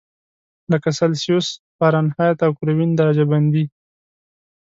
لکه 0.71 0.89
سلسیوس، 0.99 1.47
فارنهایت 1.77 2.37
او 2.45 2.51
کلوین 2.59 2.91
درجه 2.99 3.25
بندي. 3.31 3.63